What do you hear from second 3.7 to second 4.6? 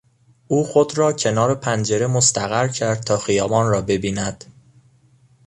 ببیند.